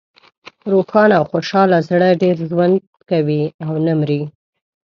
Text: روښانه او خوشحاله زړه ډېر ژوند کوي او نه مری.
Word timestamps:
روښانه 0.71 1.13
او 1.19 1.25
خوشحاله 1.31 1.77
زړه 1.89 2.09
ډېر 2.23 2.37
ژوند 2.49 2.75
کوي 3.09 3.43
او 3.65 3.73
نه 3.85 3.93
مری. 3.99 4.21